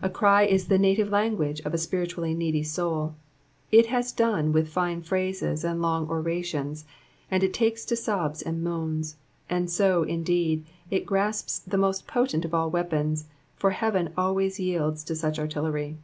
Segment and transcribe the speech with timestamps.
[0.00, 3.16] A cry is the native language of a spiritually needy soul;
[3.72, 6.84] it has done with fine phrases and long orations,
[7.32, 9.16] and it takes to sobs and moans;
[9.50, 13.24] and so, indeed, it grasps the most potent of all weapons,
[13.56, 15.96] for heaven always yields to such artillery.